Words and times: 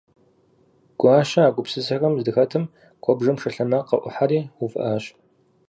Гуащэ 0.99 1.39
а 1.47 1.53
гупсысэхэм 1.55 2.13
здыхэтым 2.19 2.63
куэбжэм 3.03 3.37
шы 3.41 3.49
лъэмакъ 3.55 3.87
къыӏухьэри 4.01 4.39
увыӏащ. 4.63 5.03